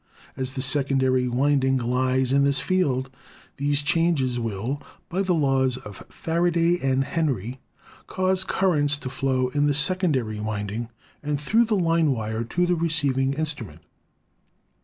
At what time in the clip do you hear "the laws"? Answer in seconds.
5.21-5.77